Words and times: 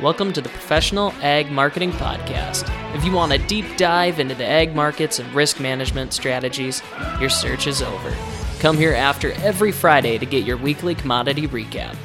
Welcome 0.00 0.32
to 0.34 0.40
the 0.40 0.48
Professional 0.48 1.12
Ag 1.22 1.50
Marketing 1.50 1.90
Podcast. 1.90 2.72
If 2.94 3.04
you 3.04 3.10
want 3.10 3.32
a 3.32 3.38
deep 3.48 3.76
dive 3.76 4.20
into 4.20 4.36
the 4.36 4.46
ag 4.46 4.72
markets 4.72 5.18
and 5.18 5.34
risk 5.34 5.58
management 5.58 6.12
strategies, 6.12 6.84
your 7.18 7.28
search 7.28 7.66
is 7.66 7.82
over. 7.82 8.14
Come 8.60 8.76
here 8.76 8.94
after 8.94 9.32
every 9.42 9.72
Friday 9.72 10.16
to 10.16 10.24
get 10.24 10.44
your 10.44 10.56
weekly 10.56 10.94
commodity 10.94 11.48
recap. 11.48 11.96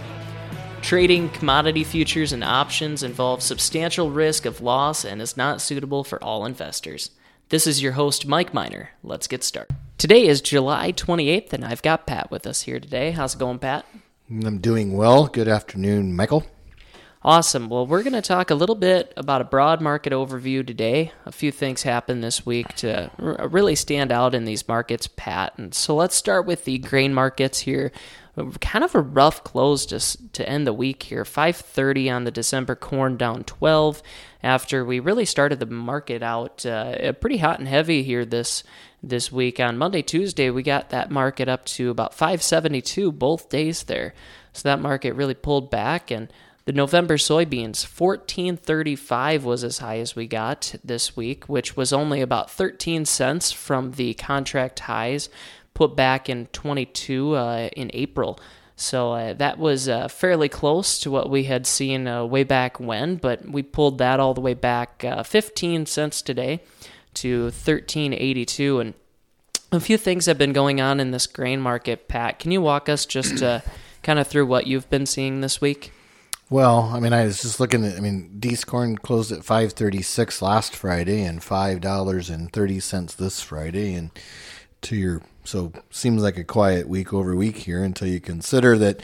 Trading 0.81 1.29
commodity 1.29 1.83
futures 1.83 2.33
and 2.33 2.43
options 2.43 3.03
involves 3.03 3.45
substantial 3.45 4.09
risk 4.09 4.47
of 4.47 4.59
loss 4.59 5.05
and 5.05 5.21
is 5.21 5.37
not 5.37 5.61
suitable 5.61 6.03
for 6.03 6.21
all 6.23 6.47
investors. 6.47 7.11
This 7.49 7.67
is 7.67 7.83
your 7.83 7.91
host, 7.91 8.25
Mike 8.25 8.55
Miner. 8.55 8.89
Let's 9.03 9.27
get 9.27 9.43
started. 9.43 9.75
Today 9.99 10.25
is 10.25 10.41
July 10.41 10.93
28th, 10.93 11.53
and 11.53 11.63
I've 11.63 11.83
got 11.83 12.07
Pat 12.07 12.31
with 12.31 12.47
us 12.47 12.63
here 12.63 12.79
today. 12.79 13.11
How's 13.11 13.35
it 13.35 13.39
going, 13.39 13.59
Pat? 13.59 13.85
I'm 14.31 14.57
doing 14.57 14.97
well. 14.97 15.27
Good 15.27 15.47
afternoon, 15.47 16.15
Michael. 16.15 16.43
Awesome. 17.25 17.69
Well, 17.69 17.87
we're 17.87 18.03
going 18.03 18.11
to 18.13 18.21
talk 18.21 18.51
a 18.51 18.55
little 18.55 18.75
bit 18.75 19.13
about 19.15 19.39
a 19.39 19.45
broad 19.45 19.79
market 19.79 20.11
overview 20.11 20.67
today. 20.67 21.13
A 21.25 21.31
few 21.31 21.53
things 21.53 21.83
happened 21.83 22.21
this 22.21 22.45
week 22.45 22.75
to 22.75 23.09
really 23.17 23.75
stand 23.75 24.11
out 24.11 24.35
in 24.35 24.43
these 24.43 24.67
markets, 24.67 25.07
Pat. 25.07 25.53
And 25.57 25.73
so 25.73 25.95
let's 25.95 26.17
start 26.17 26.45
with 26.45 26.65
the 26.65 26.79
grain 26.79 27.13
markets 27.13 27.59
here. 27.59 27.93
Kind 28.59 28.83
of 28.83 28.93
a 28.93 28.99
rough 28.99 29.41
close 29.45 29.85
to, 29.85 30.31
to 30.33 30.49
end 30.49 30.67
the 30.67 30.73
week 30.73 31.03
here. 31.03 31.23
530 31.23 32.09
on 32.09 32.25
the 32.25 32.31
December 32.31 32.75
corn 32.75 33.15
down 33.15 33.45
12 33.45 34.03
after 34.43 34.83
we 34.83 34.99
really 34.99 35.23
started 35.23 35.61
the 35.61 35.65
market 35.65 36.21
out 36.21 36.65
uh, 36.65 37.13
pretty 37.13 37.37
hot 37.37 37.57
and 37.57 37.69
heavy 37.69 38.03
here 38.03 38.25
this 38.25 38.65
this 39.01 39.31
week. 39.31 39.61
On 39.61 39.77
Monday, 39.77 40.01
Tuesday, 40.01 40.49
we 40.49 40.61
got 40.61 40.89
that 40.89 41.09
market 41.09 41.47
up 41.47 41.63
to 41.65 41.89
about 41.89 42.13
572 42.13 43.13
both 43.13 43.47
days 43.47 43.83
there. 43.83 44.13
So 44.51 44.67
that 44.67 44.81
market 44.81 45.13
really 45.13 45.33
pulled 45.33 45.69
back 45.69 46.11
and 46.11 46.27
the 46.65 46.71
November 46.71 47.17
soybeans, 47.17 47.83
1435 47.83 49.43
was 49.43 49.63
as 49.63 49.79
high 49.79 49.99
as 49.99 50.15
we 50.15 50.27
got 50.27 50.75
this 50.83 51.15
week, 51.15 51.45
which 51.45 51.75
was 51.75 51.91
only 51.91 52.21
about 52.21 52.49
13 52.49 53.05
cents 53.05 53.51
from 53.51 53.91
the 53.91 54.13
contract 54.13 54.79
highs 54.81 55.29
put 55.73 55.95
back 55.95 56.29
in 56.29 56.45
22 56.47 57.35
uh, 57.35 57.69
in 57.75 57.89
April. 57.93 58.39
So 58.75 59.13
uh, 59.13 59.33
that 59.33 59.59
was 59.59 59.87
uh, 59.89 60.07
fairly 60.07 60.49
close 60.49 60.99
to 60.99 61.11
what 61.11 61.29
we 61.29 61.43
had 61.43 61.67
seen 61.67 62.07
uh, 62.07 62.25
way 62.25 62.43
back 62.43 62.79
when, 62.79 63.17
but 63.17 63.47
we 63.47 63.61
pulled 63.61 63.97
that 63.99 64.19
all 64.19 64.33
the 64.33 64.41
way 64.41 64.53
back 64.53 65.03
uh, 65.03 65.23
15 65.23 65.85
cents 65.85 66.21
today 66.21 66.61
to 67.15 67.43
1382 67.43 68.79
and 68.79 68.93
a 69.71 69.79
few 69.79 69.97
things 69.97 70.27
have 70.27 70.37
been 70.37 70.53
going 70.53 70.79
on 70.79 70.99
in 70.99 71.11
this 71.11 71.25
grain 71.25 71.59
market, 71.59 72.07
Pat. 72.07 72.37
Can 72.37 72.51
you 72.51 72.61
walk 72.61 72.89
us 72.89 73.05
just 73.07 73.41
uh, 73.41 73.61
kind 74.03 74.19
of 74.19 74.27
through 74.27 74.45
what 74.45 74.67
you've 74.67 74.89
been 74.89 75.07
seeing 75.07 75.41
this 75.41 75.59
week? 75.59 75.91
Well, 76.53 76.91
I 76.93 76.99
mean, 76.99 77.13
I 77.13 77.23
was 77.23 77.41
just 77.41 77.59
looking 77.59 77.83
at. 77.83 77.97
I 77.97 77.99
mean, 77.99 78.35
Dees 78.39 78.63
corn 78.63 78.95
closed 78.95 79.31
at 79.31 79.43
five 79.43 79.73
thirty 79.73 80.03
six 80.03 80.39
last 80.39 80.75
Friday 80.75 81.23
and 81.23 81.43
five 81.43 81.81
dollars 81.81 82.29
and 82.29 82.53
thirty 82.53 82.79
cents 82.79 83.15
this 83.15 83.41
Friday, 83.41 83.95
and 83.95 84.11
to 84.83 84.95
your 84.95 85.23
so 85.43 85.73
seems 85.89 86.21
like 86.21 86.37
a 86.37 86.43
quiet 86.43 86.87
week 86.87 87.11
over 87.11 87.35
week 87.35 87.57
here 87.57 87.83
until 87.83 88.07
you 88.07 88.19
consider 88.19 88.77
that 88.77 89.01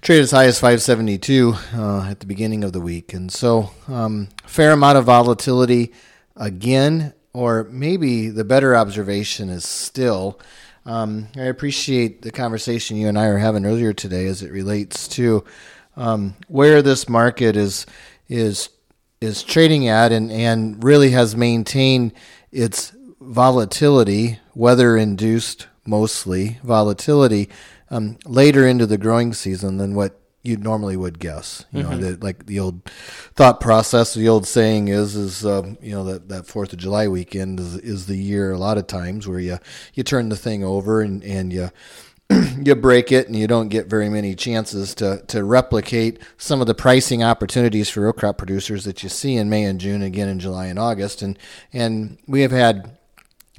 trade 0.00 0.18
as 0.18 0.32
high 0.32 0.46
as 0.46 0.58
five 0.58 0.82
seventy 0.82 1.16
two 1.16 1.54
uh, 1.72 2.08
at 2.10 2.18
the 2.18 2.26
beginning 2.26 2.64
of 2.64 2.72
the 2.72 2.80
week, 2.80 3.14
and 3.14 3.30
so 3.30 3.70
um, 3.86 4.26
fair 4.44 4.72
amount 4.72 4.98
of 4.98 5.04
volatility 5.04 5.92
again. 6.34 7.14
Or 7.32 7.68
maybe 7.70 8.30
the 8.30 8.42
better 8.42 8.74
observation 8.74 9.48
is 9.48 9.64
still. 9.64 10.40
Um, 10.84 11.28
I 11.36 11.42
appreciate 11.42 12.22
the 12.22 12.32
conversation 12.32 12.96
you 12.96 13.06
and 13.06 13.16
I 13.16 13.28
were 13.28 13.38
having 13.38 13.64
earlier 13.64 13.92
today 13.92 14.26
as 14.26 14.42
it 14.42 14.50
relates 14.50 15.06
to 15.08 15.44
um, 16.00 16.34
where 16.48 16.80
this 16.80 17.08
market 17.08 17.56
is 17.56 17.86
is 18.28 18.70
is 19.20 19.42
trading 19.42 19.86
at 19.86 20.12
and, 20.12 20.32
and 20.32 20.82
really 20.82 21.10
has 21.10 21.36
maintained 21.36 22.12
its 22.50 22.94
volatility, 23.20 24.38
weather 24.54 24.96
induced 24.96 25.66
mostly 25.84 26.58
volatility, 26.64 27.50
um, 27.90 28.16
later 28.24 28.66
into 28.66 28.86
the 28.86 28.96
growing 28.96 29.34
season 29.34 29.76
than 29.76 29.94
what 29.94 30.18
you 30.42 30.56
normally 30.56 30.96
would 30.96 31.18
guess. 31.18 31.66
You 31.70 31.82
mm-hmm. 31.82 31.90
know, 31.90 31.96
that 31.98 32.22
like 32.22 32.46
the 32.46 32.60
old 32.60 32.82
thought 33.34 33.60
process, 33.60 34.14
the 34.14 34.28
old 34.28 34.46
saying 34.46 34.88
is, 34.88 35.14
is 35.14 35.44
um, 35.44 35.76
you 35.82 35.92
know 35.92 36.04
that 36.04 36.30
that 36.30 36.46
Fourth 36.46 36.72
of 36.72 36.78
July 36.78 37.08
weekend 37.08 37.60
is, 37.60 37.76
is 37.76 38.06
the 38.06 38.16
year 38.16 38.52
a 38.52 38.58
lot 38.58 38.78
of 38.78 38.86
times 38.86 39.28
where 39.28 39.38
you 39.38 39.58
you 39.92 40.02
turn 40.02 40.30
the 40.30 40.36
thing 40.36 40.64
over 40.64 41.02
and 41.02 41.22
and 41.24 41.52
you 41.52 41.70
you 42.64 42.74
break 42.74 43.10
it 43.10 43.26
and 43.26 43.36
you 43.36 43.46
don't 43.46 43.68
get 43.68 43.86
very 43.86 44.08
many 44.08 44.34
chances 44.34 44.94
to, 44.94 45.22
to 45.26 45.42
replicate 45.42 46.20
some 46.36 46.60
of 46.60 46.66
the 46.66 46.74
pricing 46.74 47.22
opportunities 47.22 47.88
for 47.88 48.02
row 48.02 48.12
crop 48.12 48.38
producers 48.38 48.84
that 48.84 49.02
you 49.02 49.08
see 49.08 49.36
in 49.36 49.50
May 49.50 49.64
and 49.64 49.80
June, 49.80 50.02
again 50.02 50.28
in 50.28 50.38
July 50.38 50.66
and 50.66 50.78
August. 50.78 51.22
And, 51.22 51.38
and 51.72 52.18
we 52.26 52.42
have 52.42 52.52
had, 52.52 52.96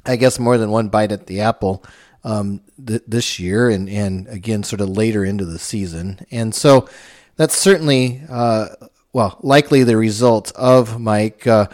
I 0.06 0.16
guess, 0.16 0.38
more 0.38 0.56
than 0.56 0.70
one 0.70 0.88
bite 0.88 1.12
at 1.12 1.26
the 1.26 1.40
apple 1.40 1.84
um, 2.24 2.62
th- 2.84 3.02
this 3.06 3.38
year 3.38 3.68
and, 3.68 3.88
and 3.88 4.26
again, 4.28 4.62
sort 4.62 4.80
of 4.80 4.88
later 4.88 5.24
into 5.24 5.44
the 5.44 5.58
season. 5.58 6.20
And 6.30 6.54
so 6.54 6.88
that's 7.36 7.56
certainly, 7.56 8.22
uh, 8.28 8.68
well, 9.12 9.38
likely 9.42 9.82
the 9.82 9.96
result 9.96 10.50
of, 10.52 10.98
Mike, 10.98 11.46
uh, 11.46 11.66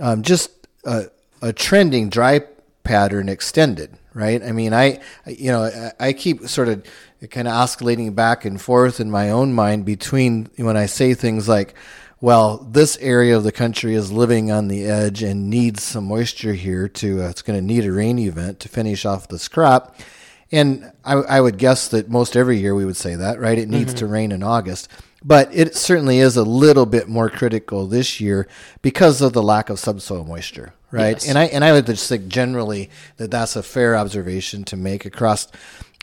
um, 0.00 0.22
just 0.22 0.50
a, 0.84 1.06
a 1.40 1.52
trending 1.52 2.10
dry 2.10 2.40
pattern 2.84 3.28
extended 3.28 3.96
right? 4.14 4.42
I 4.42 4.52
mean, 4.52 4.72
I, 4.72 5.00
you 5.26 5.50
know, 5.50 5.90
I 5.98 6.12
keep 6.12 6.48
sort 6.48 6.68
of 6.68 6.84
kind 7.30 7.48
of 7.48 7.54
oscillating 7.54 8.14
back 8.14 8.44
and 8.44 8.60
forth 8.60 9.00
in 9.00 9.10
my 9.10 9.30
own 9.30 9.52
mind 9.52 9.84
between 9.84 10.50
when 10.56 10.76
I 10.76 10.86
say 10.86 11.14
things 11.14 11.48
like, 11.48 11.74
well, 12.20 12.58
this 12.70 12.96
area 12.98 13.36
of 13.36 13.42
the 13.42 13.50
country 13.50 13.94
is 13.94 14.12
living 14.12 14.52
on 14.52 14.68
the 14.68 14.84
edge 14.84 15.24
and 15.24 15.50
needs 15.50 15.82
some 15.82 16.04
moisture 16.04 16.54
here 16.54 16.86
to, 16.88 17.22
uh, 17.24 17.28
it's 17.28 17.42
going 17.42 17.58
to 17.58 17.64
need 17.64 17.84
a 17.84 17.90
rain 17.90 18.18
event 18.18 18.60
to 18.60 18.68
finish 18.68 19.04
off 19.04 19.26
this 19.26 19.48
crop. 19.48 19.96
And 20.52 20.92
I, 21.04 21.14
I, 21.14 21.40
would 21.40 21.58
guess 21.58 21.88
that 21.88 22.08
most 22.08 22.36
every 22.36 22.58
year 22.58 22.76
we 22.76 22.84
would 22.84 22.96
say 22.96 23.16
that, 23.16 23.40
right? 23.40 23.58
It 23.58 23.68
needs 23.68 23.92
mm-hmm. 23.92 23.98
to 23.98 24.06
rain 24.06 24.32
in 24.32 24.44
August. 24.44 24.88
But 25.24 25.48
it 25.52 25.74
certainly 25.74 26.18
is 26.18 26.36
a 26.36 26.42
little 26.44 26.86
bit 26.86 27.08
more 27.08 27.28
critical 27.28 27.86
this 27.86 28.20
year 28.20 28.46
because 28.82 29.20
of 29.20 29.32
the 29.32 29.42
lack 29.42 29.70
of 29.70 29.80
subsoil 29.80 30.24
moisture, 30.24 30.74
right? 30.92 31.16
Yes. 31.16 31.28
And 31.28 31.36
I 31.36 31.44
and 31.46 31.64
I 31.64 31.72
would 31.72 31.86
just 31.86 32.08
think 32.08 32.28
generally 32.28 32.90
that 33.16 33.32
that's 33.32 33.56
a 33.56 33.62
fair 33.62 33.96
observation 33.96 34.62
to 34.64 34.76
make 34.76 35.04
across 35.04 35.48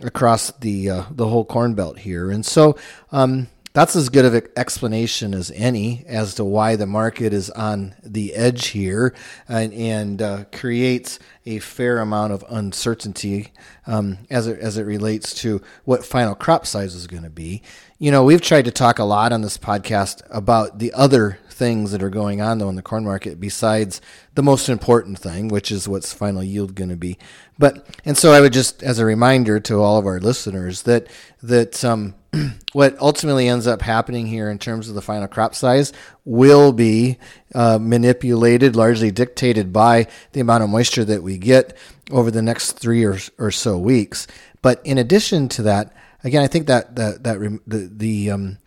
across 0.01 0.51
the 0.51 0.89
uh, 0.89 1.03
the 1.11 1.27
whole 1.27 1.45
corn 1.45 1.75
belt 1.75 1.99
here. 1.99 2.29
And 2.29 2.45
so 2.45 2.77
um, 3.11 3.47
that's 3.79 3.95
as 3.95 4.09
good 4.09 4.25
of 4.25 4.33
an 4.33 4.45
explanation 4.57 5.33
as 5.33 5.51
any 5.51 6.03
as 6.05 6.35
to 6.35 6.43
why 6.43 6.75
the 6.75 6.85
market 6.85 7.31
is 7.31 7.49
on 7.51 7.95
the 8.03 8.35
edge 8.35 8.67
here 8.67 9.15
and, 9.47 9.71
and 9.71 10.21
uh, 10.21 10.43
creates 10.51 11.17
a 11.45 11.59
fair 11.59 11.99
amount 11.99 12.33
of 12.33 12.43
uncertainty 12.49 13.53
um, 13.87 14.17
as 14.29 14.47
it 14.47 14.59
as 14.59 14.77
it 14.77 14.83
relates 14.83 15.33
to 15.33 15.61
what 15.85 16.03
final 16.03 16.35
crop 16.35 16.65
size 16.65 16.93
is 16.93 17.07
going 17.07 17.23
to 17.23 17.29
be. 17.29 17.61
You 17.99 18.11
know, 18.11 18.25
we've 18.25 18.41
tried 18.41 18.65
to 18.65 18.71
talk 18.71 18.99
a 18.99 19.05
lot 19.05 19.31
on 19.31 19.43
this 19.43 19.57
podcast 19.57 20.23
about 20.29 20.79
the 20.79 20.91
other 20.91 21.39
things 21.49 21.91
that 21.91 22.03
are 22.03 22.09
going 22.09 22.41
on 22.41 22.57
though 22.57 22.69
in 22.69 22.75
the 22.75 22.81
corn 22.81 23.05
market 23.05 23.39
besides 23.39 24.01
the 24.35 24.43
most 24.43 24.67
important 24.67 25.19
thing, 25.19 25.47
which 25.47 25.71
is 25.71 25.87
what's 25.87 26.11
final 26.11 26.43
yield 26.43 26.75
going 26.75 26.89
to 26.89 26.97
be. 26.97 27.17
But 27.57 27.87
and 28.03 28.17
so 28.17 28.33
I 28.33 28.41
would 28.41 28.51
just 28.51 28.83
as 28.83 28.99
a 28.99 29.05
reminder 29.05 29.61
to 29.61 29.81
all 29.81 29.97
of 29.97 30.05
our 30.05 30.19
listeners 30.19 30.81
that 30.81 31.07
that 31.41 31.85
um, 31.85 32.15
what 32.73 32.99
ultimately 32.99 33.47
ends 33.47 33.67
up 33.67 33.81
happening 33.81 34.27
here 34.27 34.49
in 34.49 34.59
terms 34.59 34.89
of 34.89 34.95
the 34.95 35.01
final 35.01 35.27
crop 35.27 35.55
size 35.55 35.93
will 36.25 36.71
be 36.71 37.17
uh, 37.55 37.79
manipulated, 37.79 38.75
largely 38.75 39.11
dictated 39.11 39.73
by 39.73 40.07
the 40.33 40.39
amount 40.39 40.63
of 40.63 40.69
moisture 40.69 41.05
that 41.05 41.23
we 41.23 41.37
get 41.37 41.75
over 42.11 42.31
the 42.31 42.41
next 42.41 42.73
three 42.73 43.03
or, 43.03 43.17
or 43.37 43.51
so 43.51 43.77
weeks. 43.77 44.27
But 44.61 44.81
in 44.83 44.97
addition 44.97 45.49
to 45.49 45.63
that, 45.63 45.93
again, 46.23 46.43
I 46.43 46.47
think 46.47 46.67
that 46.67 46.95
that 46.95 47.23
that 47.23 47.39
the 47.65 47.89
the 47.91 48.31
um, 48.31 48.57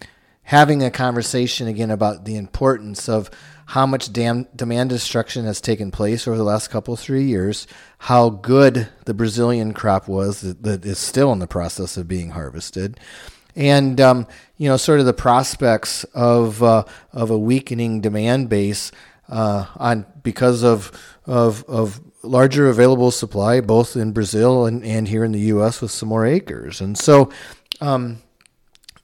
having 0.45 0.83
a 0.83 0.91
conversation 0.91 1.69
again 1.69 1.91
about 1.91 2.25
the 2.25 2.37
importance 2.37 3.09
of 3.09 3.31
how 3.67 3.87
much 3.87 4.13
dam- 4.13 4.49
demand 4.55 4.91
destruction 4.91 5.45
has 5.45 5.61
taken 5.61 5.91
place 5.91 6.27
over 6.27 6.37
the 6.37 6.43
last 6.43 6.69
couple 6.69 6.95
three 6.97 7.25
years, 7.25 7.67
how 7.99 8.29
good 8.29 8.89
the 9.07 9.15
Brazilian 9.15 9.73
crop 9.73 10.09
was 10.09 10.41
that, 10.41 10.63
that 10.63 10.85
is 10.85 10.99
still 10.99 11.33
in 11.33 11.39
the 11.39 11.47
process 11.47 11.97
of 11.97 12.09
being 12.09 12.31
harvested, 12.31 12.99
and 13.55 14.01
um, 14.01 14.27
you 14.57 14.69
know 14.69 14.77
sort 14.77 15.01
of 15.01 15.07
the 15.07 15.13
prospects 15.13 16.05
of 16.15 16.63
uh, 16.63 16.85
of 17.13 17.31
a 17.31 17.39
weakening 17.39 18.01
demand 18.01 18.49
base 18.49 18.93
uh, 19.29 19.67
on 19.77 20.07
because 20.23 20.63
of 20.63 20.93
of 21.27 21.65
of 21.65 22.01
larger 22.23 22.69
available 22.69 23.11
supply 23.11 23.61
both 23.61 23.97
in 23.97 24.13
Brazil 24.13 24.67
and, 24.67 24.85
and 24.85 25.09
here 25.09 25.25
in 25.25 25.33
the 25.33 25.41
U.S. 25.41 25.81
with 25.81 25.91
some 25.91 26.09
more 26.09 26.27
acres, 26.27 26.81
and 26.81 26.97
so 26.97 27.31
um, 27.81 28.23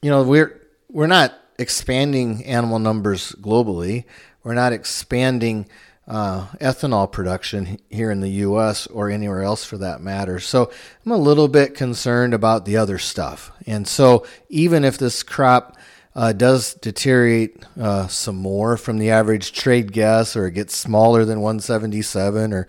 you 0.03 0.11
know 0.11 0.23
we're 0.23 0.61
we're 0.89 1.07
not 1.07 1.35
expanding 1.59 2.45
animal 2.45 2.79
numbers 2.79 3.33
globally. 3.41 4.05
We're 4.45 4.55
not 4.55 4.73
expanding 4.73 5.69
uh, 6.09 6.47
ethanol 6.59 7.11
production 7.11 7.79
here 7.91 8.11
in 8.11 8.21
the 8.21 8.31
U.S. 8.31 8.87
or 8.87 9.11
anywhere 9.11 9.43
else 9.43 9.65
for 9.65 9.77
that 9.79 10.01
matter. 10.01 10.41
So 10.41 10.71
I'm 11.05 11.13
a 11.13 11.19
little 11.19 11.49
bit 11.49 11.75
concerned 11.75 12.33
about 12.33 12.65
the 12.65 12.79
other 12.79 12.99
stuff. 12.99 13.53
And 13.67 13.87
so 13.87 14.27
even 14.49 14.85
if 14.85 14.97
this 14.97 15.23
crop 15.23 15.77
uh, 16.15 16.33
does 16.33 16.75
deteriorate 16.75 17.63
uh, 17.79 18.09
some 18.09 18.37
more 18.37 18.79
from 18.79 18.99
the 18.99 19.11
average 19.11 19.53
trade 19.53 19.93
guess, 19.93 20.35
or 20.35 20.47
it 20.47 20.53
gets 20.53 20.75
smaller 20.75 21.27
than 21.27 21.41
177 21.41 22.55
or 22.55 22.67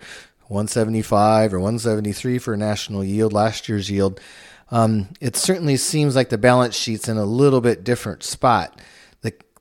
175 0.48 1.54
or 1.54 1.58
173 1.58 2.38
for 2.38 2.56
national 2.56 3.02
yield, 3.02 3.32
last 3.32 3.68
year's 3.68 3.90
yield, 3.90 4.20
um, 4.70 5.08
it 5.20 5.34
certainly 5.34 5.76
seems 5.76 6.14
like 6.14 6.28
the 6.28 6.38
balance 6.38 6.76
sheet's 6.76 7.08
in 7.08 7.16
a 7.16 7.24
little 7.24 7.60
bit 7.62 7.82
different 7.82 8.22
spot. 8.22 8.78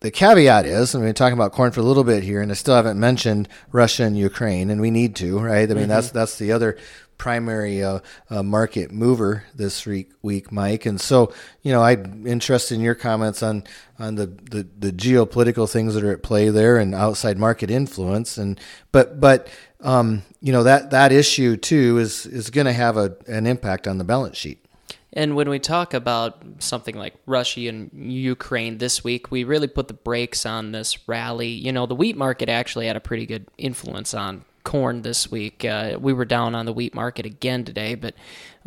The, 0.02 0.12
caveat 0.12 0.66
is, 0.66 0.94
and 0.94 1.04
we've 1.04 1.10
been 1.10 1.16
talking 1.16 1.34
about 1.34 1.52
corn 1.52 1.72
for 1.72 1.82
a 1.82 1.84
little 1.84 2.06
bit 2.06 2.24
here, 2.24 2.42
and 2.42 2.52
I 2.52 2.56
still 2.56 2.76
haven't 2.76 3.00
mentioned 3.00 3.50
Russia 3.72 4.04
and 4.04 4.18
Ukraine, 4.18 4.70
and 4.70 4.80
we 4.80 4.92
need 4.92 5.16
to, 5.18 5.40
right? 5.40 5.70
I 5.70 5.74
mean, 5.74 5.84
mm-hmm. 5.84 5.90
that's 5.90 6.12
that's 6.12 6.38
the 6.38 6.54
other 6.54 6.78
primary 7.20 7.84
uh, 7.84 8.00
uh, 8.30 8.42
market 8.42 8.92
mover 8.92 9.44
this 9.54 9.86
week, 9.86 10.12
week, 10.22 10.52
Mike. 10.52 10.88
And 10.88 11.00
so, 11.00 11.32
you 11.62 11.72
know, 11.72 11.84
I'm 11.84 12.26
interested 12.26 12.76
in 12.76 12.82
your 12.82 12.96
comments 12.96 13.44
on 13.44 13.66
on 14.00 14.16
the, 14.16 14.26
the, 14.26 14.66
the 14.80 14.92
geopolitical 14.92 15.70
things 15.70 15.94
that 15.94 16.04
are 16.04 16.14
at 16.14 16.24
play 16.24 16.50
there 16.50 16.78
and 16.78 16.96
outside 16.96 17.38
market 17.38 17.70
influence. 17.70 18.38
And 18.38 18.60
but 18.92 19.20
but 19.20 19.50
um, 19.82 20.24
you 20.42 20.52
know 20.52 20.64
that 20.64 20.90
that 20.92 21.12
issue 21.12 21.58
too 21.58 22.00
is 22.00 22.26
is 22.26 22.50
going 22.50 22.66
to 22.66 22.74
have 22.74 22.98
a 22.98 23.16
an 23.28 23.46
impact 23.46 23.88
on 23.88 24.00
the 24.00 24.04
balance 24.04 24.38
sheet. 24.38 24.66
And 25.14 25.36
when 25.36 25.50
we 25.50 25.60
talk 25.60 25.94
about 25.94 26.44
something 26.60 26.96
like 26.96 27.16
Russia 27.26 27.68
and 27.68 27.90
Ukraine 27.94 28.78
this 28.78 29.04
week, 29.04 29.32
we 29.32 29.44
really 29.44 29.68
put 29.68 29.88
the 29.88 29.94
brakes 29.94 30.46
on 30.46 30.72
this 30.72 31.08
rally. 31.08 31.48
You 31.48 31.72
know, 31.72 31.86
the 31.86 31.96
wheat 31.96 32.16
market 32.16 32.48
actually 32.48 32.88
had 32.88 32.96
a 32.96 33.00
pretty 33.02 33.26
good 33.26 33.48
influence 33.58 34.14
on 34.14 34.46
corn 34.64 35.02
this 35.02 35.32
week. 35.32 35.66
Uh, 35.66 35.98
we 36.00 36.14
were 36.14 36.26
down 36.26 36.54
on 36.54 36.66
the 36.66 36.74
wheat 36.74 36.94
market 36.94 37.26
again 37.26 37.64
today, 37.64 37.96
but 37.96 38.14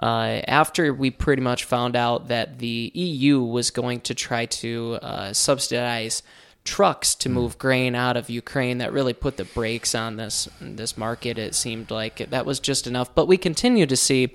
uh, 0.02 0.40
after 0.48 0.92
we 0.92 1.10
pretty 1.10 1.42
much 1.42 1.64
found 1.64 1.94
out 1.94 2.28
that 2.28 2.58
the 2.58 2.90
EU 2.94 3.40
was 3.40 3.70
going 3.70 4.00
to 4.00 4.14
try 4.14 4.46
to 4.46 4.98
uh, 5.00 5.32
subsidize 5.32 6.24
trucks 6.64 7.14
to 7.16 7.28
hmm. 7.28 7.36
move 7.36 7.58
grain 7.58 7.94
out 7.94 8.16
of 8.16 8.30
Ukraine, 8.30 8.78
that 8.78 8.92
really 8.92 9.12
put 9.12 9.36
the 9.36 9.44
brakes 9.44 9.94
on 9.94 10.16
this 10.16 10.48
this 10.60 10.96
market. 10.96 11.38
It 11.38 11.54
seemed 11.54 11.90
like 11.90 12.30
that 12.30 12.46
was 12.46 12.58
just 12.58 12.86
enough, 12.86 13.14
but 13.14 13.26
we 13.26 13.36
continue 13.36 13.86
to 13.86 13.96
see. 13.96 14.34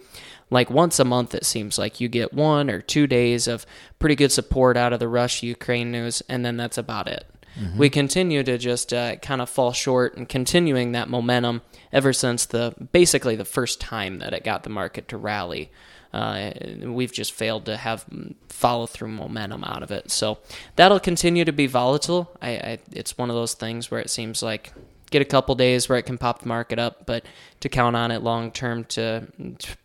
Like 0.50 0.70
once 0.70 1.00
a 1.00 1.06
month, 1.06 1.36
it 1.36 1.46
seems 1.46 1.78
like 1.78 2.00
you 2.00 2.08
get 2.08 2.34
one 2.34 2.70
or 2.70 2.82
two 2.82 3.08
days 3.08 3.48
of 3.48 3.66
pretty 4.00 4.16
good 4.16 4.32
support 4.32 4.78
out 4.78 4.94
of 4.94 5.00
the 5.00 5.08
Russia 5.08 5.46
Ukraine 5.46 5.92
news, 5.92 6.22
and 6.30 6.46
then 6.46 6.58
that's 6.58 6.78
about 6.78 7.08
it. 7.08 7.26
Mm-hmm. 7.60 7.78
We 7.78 7.90
continue 7.90 8.44
to 8.44 8.58
just 8.58 8.94
uh, 8.94 9.16
kind 9.18 9.42
of 9.42 9.50
fall 9.50 9.74
short 9.74 10.16
and 10.16 10.30
continuing 10.30 10.92
that 10.92 11.10
momentum 11.10 11.64
ever 11.92 12.14
since 12.14 12.46
the 12.46 12.76
basically 12.92 13.36
the 13.36 13.46
first 13.46 13.82
time 13.82 14.20
that 14.20 14.34
it 14.34 14.44
got 14.44 14.64
the 14.64 14.70
market 14.70 15.08
to 15.10 15.18
rally. 15.18 15.72
Uh, 16.14 16.52
we've 16.82 17.12
just 17.12 17.34
failed 17.34 17.66
to 17.66 17.76
have 17.76 18.06
follow 18.48 18.86
through 18.86 19.10
momentum 19.10 19.64
out 19.64 19.84
of 19.84 19.92
it. 19.92 20.10
So 20.10 20.38
that'll 20.76 21.00
continue 21.00 21.46
to 21.46 21.52
be 21.52 21.68
volatile. 21.68 22.32
I, 22.42 22.50
I, 22.50 22.80
it's 22.92 23.18
one 23.18 23.30
of 23.30 23.36
those 23.36 23.54
things 23.54 23.92
where 23.92 24.00
it 24.00 24.10
seems 24.10 24.42
like 24.42 24.72
get 25.10 25.22
a 25.22 25.26
couple 25.26 25.56
days 25.56 25.88
where 25.88 25.98
it 25.98 26.04
can 26.04 26.18
pop 26.18 26.42
the 26.42 26.48
market 26.48 26.80
up, 26.80 27.06
but 27.06 27.26
to 27.60 27.70
count 27.70 27.96
on 27.96 28.12
it 28.12 28.22
long 28.22 28.52
term 28.52 28.84
to 28.86 29.28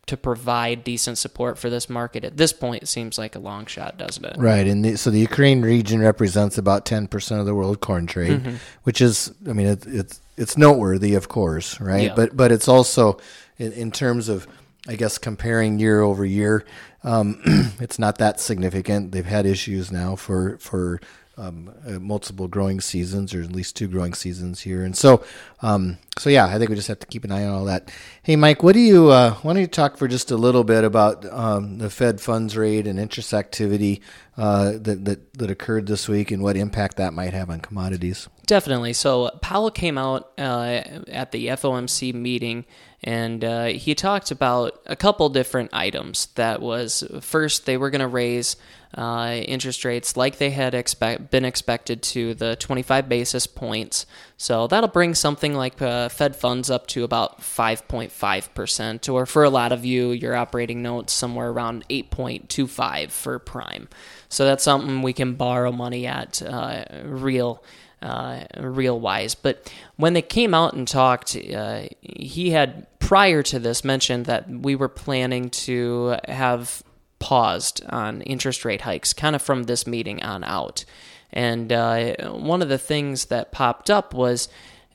to 0.07 0.17
provide 0.17 0.85
decent 0.85 1.17
support 1.17 1.59
for 1.59 1.71
this 1.71 1.89
market 1.89 2.25
at 2.25 2.37
this 2.37 2.53
point 2.53 2.83
it 2.83 2.87
seems 2.87 3.19
like 3.19 3.35
a 3.35 3.39
long 3.39 3.67
shot, 3.67 3.97
doesn't 3.97 4.25
it? 4.25 4.37
Right, 4.37 4.67
and 4.67 4.85
the, 4.85 4.97
so 4.97 5.11
the 5.11 5.21
Ukraine 5.21 5.63
region 5.63 6.01
represents 6.01 6.59
about 6.59 6.85
ten 6.85 7.07
percent 7.07 7.41
of 7.41 7.47
the 7.47 7.55
world 7.55 7.81
corn 7.81 8.07
trade, 8.07 8.43
mm-hmm. 8.43 8.57
which 8.83 9.01
is, 9.01 9.33
I 9.49 9.53
mean, 9.53 9.69
it, 9.69 9.87
it's 9.87 10.21
it's 10.37 10.57
noteworthy, 10.57 11.15
of 11.15 11.29
course, 11.29 11.81
right? 11.81 12.09
Yeah. 12.09 12.15
But 12.15 12.37
but 12.37 12.53
it's 12.53 12.69
also 12.69 13.19
in, 13.59 13.73
in 13.73 13.91
terms 13.91 14.29
of 14.29 14.47
I 14.89 14.97
guess 14.97 15.19
comparing 15.19 15.79
year 15.79 16.01
over 16.01 16.25
year, 16.25 16.65
um, 17.05 17.41
it's 17.81 17.99
not 17.99 18.19
that 18.19 18.41
significant. 18.41 19.13
They've 19.13 19.25
had 19.25 19.47
issues 19.47 19.93
now 19.93 20.17
for 20.17 20.59
for 20.59 21.01
um, 21.43 21.75
uh, 21.87 21.99
multiple 21.99 22.47
growing 22.47 22.81
seasons, 22.81 23.35
or 23.35 23.43
at 23.43 23.53
least 23.53 23.75
two 23.75 23.89
growing 23.89 24.15
seasons 24.15 24.61
here. 24.61 24.85
And 24.85 24.97
so, 24.97 25.25
um, 25.61 25.99
so 26.19 26.31
yeah, 26.31 26.47
I 26.47 26.59
think 26.59 26.71
we 26.71 26.77
just 26.77 26.89
have 26.89 27.01
to 27.01 27.07
keep 27.07 27.25
an 27.25 27.33
eye 27.33 27.45
on 27.45 27.53
all 27.53 27.65
that. 27.65 27.91
Hey, 28.23 28.37
Mike, 28.37 28.63
what 28.63 28.75
do 28.75 28.81
you? 28.81 29.11
Uh, 29.11 29.35
why 29.43 29.53
don't 29.53 29.61
you 29.61 29.67
talk 29.67 29.97
for 29.97 30.07
just 30.07 30.31
a 30.31 30.37
little 30.37 30.63
bit 30.65 30.85
about 30.85 31.25
um, 31.33 31.79
the 31.79 31.91
Fed 31.91 32.21
funds 32.21 32.57
rate 32.57 32.87
and 32.87 32.99
interest 32.99 33.35
activity 33.35 34.01
uh, 34.37 34.73
that, 34.73 35.05
that 35.05 35.35
that 35.35 35.51
occurred 35.51 35.87
this 35.87 36.09
week, 36.09 36.31
and 36.31 36.43
what 36.43 36.57
impact 36.57 36.97
that 36.97 37.13
might 37.13 37.35
have 37.35 37.51
on 37.51 37.61
commodities? 37.61 38.29
Definitely. 38.47 38.93
So 38.95 39.31
Powell 39.43 39.71
came 39.71 39.99
out 39.99 40.33
uh, 40.39 40.83
at 41.09 41.33
the 41.33 41.49
FOMC 41.49 42.15
meeting 42.15 42.65
and 43.05 43.45
uh, 43.45 43.65
he 43.67 43.95
talked 43.95 44.31
about 44.31 44.81
a 44.87 44.95
couple 44.95 45.29
different 45.29 45.71
items. 45.73 46.27
That 46.37 46.61
was 46.61 47.03
first 47.21 47.67
they 47.67 47.77
were 47.77 47.91
going 47.91 48.01
to 48.01 48.07
raise 48.07 48.57
uh, 48.95 49.41
interest 49.45 49.85
rates 49.85 50.17
like 50.17 50.39
they 50.39 50.51
had 50.51 50.75
expect, 50.75 51.31
been 51.31 51.45
expected 51.45 52.03
to 52.03 52.35
the 52.35 52.55
25 52.57 53.09
basis 53.09 53.47
points. 53.47 54.07
So 54.37 54.67
that'll 54.67 54.89
bring 54.89 55.15
something 55.15 55.55
like 55.55 55.81
uh, 55.81 56.11
Fed 56.11 56.37
funds 56.37 56.71
up 56.71 56.87
to 56.89 57.03
about 57.03 57.41
5.5%, 57.41 59.13
or 59.13 59.27
for 59.27 59.45
a 59.45 59.51
lot 59.51 59.73
of 59.73 59.85
you, 59.85 60.11
your 60.11 60.37
operating 60.37 60.83
notes 60.83 61.13
somewhere 61.13 61.51
around 61.51 61.89
8.25 61.89 63.11
for 63.11 63.39
prime. 63.39 63.89
So 64.33 64.47
that's 64.47 64.65
something 64.65 65.03
we 65.03 65.13
can 65.13 65.35
borrow 65.35 65.71
money 65.73 66.07
at 66.07 66.43
uh, 66.43 66.85
real. 67.05 67.63
Uh, 68.01 68.47
real 68.59 68.99
wise. 68.99 69.37
But 69.37 69.73
when 69.95 70.13
they 70.13 70.23
came 70.23 70.55
out 70.55 70.75
and 70.75 70.89
talked, 70.89 71.37
uh, 71.37 71.83
he 72.01 72.51
had 72.51 72.89
prior 72.99 73.45
to 73.45 73.61
this 73.61 73.85
mentioned 73.85 74.27
that 74.27 74.51
we 74.51 74.75
were 74.75 74.89
planning 74.89 75.51
to 75.51 76.17
have 76.27 76.83
paused 77.21 77.81
on 77.91 78.21
interest 78.23 78.65
rate 78.65 78.81
hikes 78.81 79.13
kind 79.13 79.37
of 79.37 79.43
from 79.43 79.63
this 79.63 79.87
meeting 79.87 80.21
on 80.21 80.43
out. 80.43 80.85
And 81.33 81.73
uh, 81.73 82.33
one 82.33 82.61
of 82.61 82.69
the 82.69 82.77
things 82.77 83.27
that 83.27 83.53
popped 83.53 83.89
up 83.89 84.13
was 84.15 84.49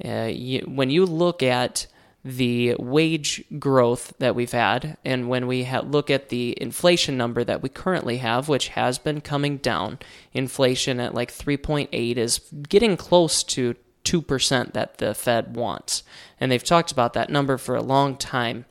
uh, 0.04 0.30
you, 0.30 0.60
when 0.68 0.90
you 0.90 1.06
look 1.06 1.42
at 1.42 1.88
the 2.24 2.76
wage 2.78 3.44
growth 3.58 4.14
that 4.20 4.36
we've 4.36 4.52
had, 4.52 4.98
and 5.06 5.30
when 5.30 5.48
we 5.48 5.64
ha- 5.64 5.80
look 5.80 6.10
at 6.10 6.30
the 6.30 6.58
inflation 6.62 7.18
number 7.18 7.44
that 7.44 7.62
we 7.62 7.70
currently 7.70 8.18
have, 8.18 8.50
which 8.50 8.70
has 8.70 8.98
been 8.98 9.22
coming 9.22 9.58
down, 9.58 10.00
inflation 10.34 11.00
at 11.00 11.14
like 11.14 11.32
3.8 11.32 12.18
is 12.18 12.40
getting 12.68 12.98
close 12.98 13.44
to 13.44 13.76
2% 14.04 14.74
that 14.74 14.98
the 14.98 15.14
Fed 15.14 15.56
wants. 15.56 16.04
And 16.40 16.52
they've 16.52 16.64
talked 16.64 16.92
about 16.92 17.14
that 17.14 17.30
number 17.30 17.58
for 17.58 17.76
a 17.76 17.82
long 17.82 18.16
time. 18.18 18.66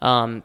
Um, 0.00 0.42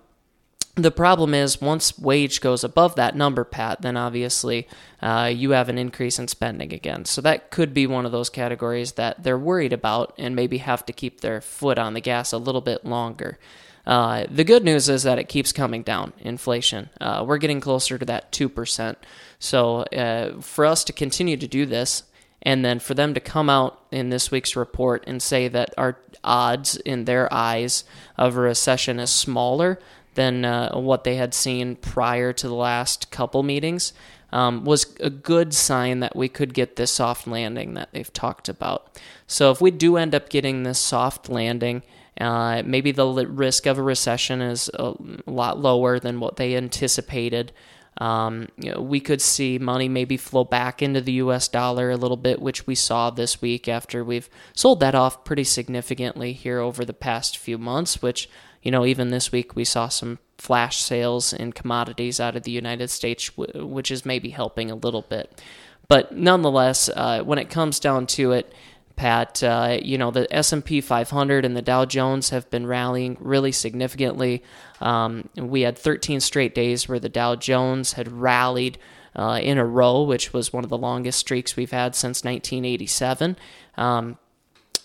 the 0.77 0.91
problem 0.91 1.33
is, 1.33 1.59
once 1.59 1.97
wage 1.97 2.39
goes 2.39 2.63
above 2.63 2.95
that 2.95 3.15
number, 3.15 3.43
Pat, 3.43 3.81
then 3.81 3.97
obviously 3.97 4.67
uh, 5.01 5.31
you 5.33 5.51
have 5.51 5.69
an 5.69 5.77
increase 5.77 6.19
in 6.19 6.27
spending 6.27 6.71
again. 6.71 7.05
So 7.05 7.21
that 7.21 7.49
could 7.51 7.73
be 7.73 7.87
one 7.87 8.05
of 8.05 8.11
those 8.11 8.29
categories 8.29 8.93
that 8.93 9.23
they're 9.23 9.37
worried 9.37 9.73
about 9.73 10.13
and 10.17 10.35
maybe 10.35 10.59
have 10.59 10.85
to 10.85 10.93
keep 10.93 11.21
their 11.21 11.41
foot 11.41 11.77
on 11.77 11.93
the 11.93 12.01
gas 12.01 12.31
a 12.31 12.37
little 12.37 12.61
bit 12.61 12.85
longer. 12.85 13.39
Uh, 13.87 14.25
the 14.29 14.43
good 14.43 14.63
news 14.63 14.89
is 14.89 15.03
that 15.03 15.17
it 15.17 15.29
keeps 15.29 15.51
coming 15.51 15.81
down, 15.81 16.13
inflation. 16.19 16.89
Uh, 16.99 17.23
we're 17.25 17.37
getting 17.37 17.61
closer 17.61 17.97
to 17.97 18.05
that 18.05 18.31
2%. 18.31 18.95
So 19.39 19.79
uh, 19.83 20.41
for 20.41 20.65
us 20.65 20.83
to 20.83 20.93
continue 20.93 21.37
to 21.37 21.47
do 21.47 21.65
this, 21.65 22.03
and 22.41 22.63
then 22.63 22.79
for 22.79 22.93
them 22.93 23.13
to 23.13 23.19
come 23.19 23.49
out 23.49 23.81
in 23.91 24.09
this 24.09 24.31
week's 24.31 24.55
report 24.55 25.03
and 25.07 25.21
say 25.21 25.47
that 25.47 25.73
our 25.77 25.97
odds 26.23 26.77
in 26.77 27.05
their 27.05 27.31
eyes 27.33 27.83
of 28.15 28.37
a 28.37 28.41
recession 28.41 28.99
is 28.99 29.09
smaller 29.09 29.79
than 30.17 30.43
uh, 30.43 30.71
what 30.73 31.03
they 31.03 31.15
had 31.15 31.33
seen 31.33 31.75
prior 31.75 32.33
to 32.33 32.47
the 32.47 32.55
last 32.55 33.11
couple 33.11 33.43
meetings 33.43 33.93
um, 34.31 34.65
was 34.65 34.97
a 34.99 35.11
good 35.11 35.53
sign 35.53 35.99
that 35.99 36.15
we 36.15 36.27
could 36.27 36.55
get 36.55 36.75
this 36.75 36.91
soft 36.91 37.27
landing 37.27 37.75
that 37.75 37.89
they've 37.93 38.11
talked 38.11 38.49
about. 38.49 38.99
So 39.27 39.51
if 39.51 39.61
we 39.61 39.69
do 39.69 39.95
end 39.95 40.15
up 40.15 40.29
getting 40.29 40.63
this 40.63 40.79
soft 40.79 41.29
landing, 41.29 41.83
uh, 42.19 42.63
maybe 42.65 42.91
the 42.91 43.27
risk 43.27 43.67
of 43.67 43.77
a 43.77 43.83
recession 43.83 44.41
is 44.41 44.69
a 44.73 44.95
lot 45.27 45.59
lower 45.59 45.99
than 45.99 46.19
what 46.19 46.37
they 46.37 46.57
anticipated. 46.57 47.53
Um, 47.99 48.47
you 48.57 48.71
know, 48.71 48.81
we 48.81 48.99
could 48.99 49.21
see 49.21 49.59
money 49.59 49.87
maybe 49.87 50.17
flow 50.17 50.43
back 50.43 50.81
into 50.81 50.99
the 50.99 51.13
U.S. 51.13 51.47
dollar 51.47 51.91
a 51.91 51.97
little 51.97 52.17
bit, 52.17 52.41
which 52.41 52.65
we 52.65 52.73
saw 52.73 53.11
this 53.11 53.39
week 53.39 53.67
after 53.67 54.03
we've 54.03 54.29
sold 54.53 54.79
that 54.79 54.95
off 54.95 55.23
pretty 55.23 55.43
significantly 55.43 56.33
here 56.33 56.59
over 56.59 56.83
the 56.83 56.93
past 56.93 57.37
few 57.37 57.57
months, 57.59 58.01
which 58.01 58.29
you 58.61 58.71
know, 58.71 58.85
even 58.85 59.09
this 59.09 59.31
week 59.31 59.55
we 59.55 59.63
saw 59.63 59.87
some 59.87 60.19
flash 60.37 60.77
sales 60.77 61.33
in 61.33 61.53
commodities 61.53 62.19
out 62.19 62.35
of 62.35 62.43
the 62.43 62.51
United 62.51 62.89
States, 62.89 63.31
which 63.35 63.91
is 63.91 64.05
maybe 64.05 64.29
helping 64.29 64.69
a 64.69 64.75
little 64.75 65.03
bit. 65.03 65.41
But 65.87 66.15
nonetheless, 66.15 66.89
uh, 66.89 67.23
when 67.23 67.39
it 67.39 67.49
comes 67.49 67.79
down 67.79 68.07
to 68.07 68.33
it, 68.33 68.53
Pat, 68.97 69.43
uh, 69.43 69.77
you 69.81 69.97
know 69.97 70.09
the 70.09 70.27
S&P 70.33 70.81
500 70.81 71.45
and 71.45 71.55
the 71.55 71.61
Dow 71.61 71.85
Jones 71.85 72.31
have 72.31 72.49
been 72.49 72.65
rallying 72.65 73.15
really 73.19 73.51
significantly. 73.51 74.43
Um, 74.81 75.29
we 75.37 75.61
had 75.61 75.77
13 75.77 76.19
straight 76.19 76.55
days 76.55 76.89
where 76.89 76.99
the 76.99 77.07
Dow 77.07 77.35
Jones 77.35 77.93
had 77.93 78.11
rallied 78.11 78.79
uh, 79.15 79.39
in 79.41 79.59
a 79.59 79.65
row, 79.65 80.01
which 80.01 80.33
was 80.33 80.51
one 80.51 80.63
of 80.63 80.71
the 80.71 80.77
longest 80.77 81.19
streaks 81.19 81.55
we've 81.55 81.71
had 81.71 81.95
since 81.95 82.23
1987. 82.23 83.37
Um, 83.77 84.17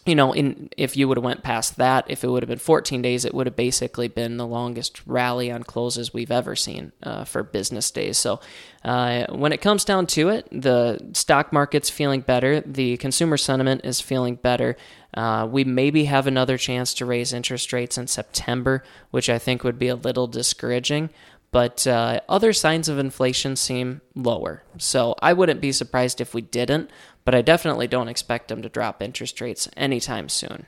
you 0.05 0.17
know, 0.17 0.33
in 0.33 0.69
if 0.77 0.97
you 0.97 1.07
would 1.07 1.17
have 1.17 1.25
went 1.25 1.45
past 1.45 1.77
that, 1.77 2.07
if 2.09 2.25
it 2.25 2.29
would 2.29 2.43
have 2.43 2.49
been 2.49 2.59
14 2.59 3.03
days, 3.03 3.25
it 3.25 3.33
would 3.33 3.47
have 3.47 3.55
basically 3.55 4.09
been 4.09 4.37
the 4.37 4.47
longest 4.47 5.01
rally 5.07 5.51
on 5.51 5.63
closes 5.63 6.13
we've 6.13 6.33
ever 6.33 6.57
seen 6.57 6.93
uh, 7.05 7.25
for 7.25 7.45
business 7.45 7.91
days. 7.91 8.19
So, 8.19 8.41
uh, 8.85 9.27
when 9.29 9.53
it 9.53 9.61
comes 9.61 9.85
down 9.85 10.07
to 10.09 10.29
it, 10.29 10.49
the 10.51 10.99
stock 11.13 11.53
market's 11.53 11.89
feeling 11.89 12.21
better, 12.21 12.61
the 12.61 12.97
consumer 12.97 13.37
sentiment 13.37 13.83
is 13.85 14.01
feeling 14.01 14.35
better. 14.35 14.77
Uh, 15.15 15.47
we 15.49 15.63
maybe 15.63 16.07
have 16.07 16.27
another 16.27 16.59
chance 16.59 16.95
to 16.95 17.07
raise 17.07 17.33
interest 17.33 17.73
rates 17.73 17.97
in 17.97 18.09
September, 18.09 18.83
which 19.13 19.31
I 19.31 19.39
think 19.39 19.63
would 19.63 19.79
be 19.79 19.89
a 19.89 19.95
little 19.95 20.27
discouraging. 20.27 21.11
But 21.53 21.87
uh, 21.87 22.21
other 22.31 22.55
signs 22.55 22.89
of 22.89 22.99
inflation 22.99 23.57
seem 23.57 24.01
lower. 24.15 24.65
So 24.79 25.15
I 25.21 25.35
wouldn't 25.35 25.61
be 25.61 25.71
surprised 25.71 26.23
if 26.23 26.33
we 26.33 26.41
didn't 26.41 26.91
but 27.25 27.35
I 27.35 27.43
definitely 27.43 27.87
don't 27.87 28.09
expect 28.09 28.49
them 28.49 28.63
to 28.63 28.69
drop 28.69 29.03
interest 29.03 29.41
rates 29.41 29.69
anytime 29.77 30.29
soon. 30.29 30.67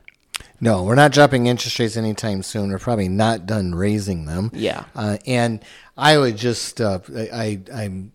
No, 0.61 0.83
we're 0.85 0.95
not 0.95 1.13
dropping 1.13 1.47
interest 1.47 1.79
rates 1.79 1.97
anytime 1.97 2.43
soon. 2.43 2.71
We're 2.71 2.79
probably 2.79 3.09
not 3.09 3.47
done 3.47 3.75
raising 3.75 4.25
them. 4.25 4.51
Yeah. 4.55 4.85
Uh, 4.95 5.19
and 5.27 5.65
I 5.97 6.17
would 6.17 6.37
just, 6.37 6.81
uh, 6.81 7.01
I, 7.15 7.61
I, 7.73 7.83
am 7.85 8.13